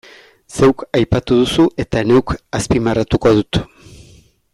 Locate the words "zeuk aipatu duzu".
0.59-1.65